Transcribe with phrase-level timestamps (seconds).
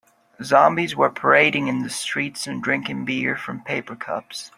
[0.41, 4.49] Zombies were parading in the streets and drinking beer from paper cups.